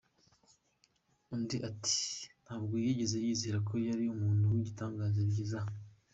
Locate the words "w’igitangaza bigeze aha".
4.53-5.71